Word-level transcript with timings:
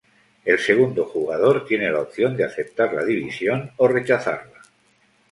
El 0.45 0.57
segundo 0.57 1.05
jugador 1.05 1.63
tiene 1.67 1.91
la 1.91 1.99
opción 2.01 2.35
de 2.35 2.43
aceptar 2.43 2.91
la 2.91 3.03
división 3.05 3.69
o 3.77 3.87
rechazarla. 3.87 4.59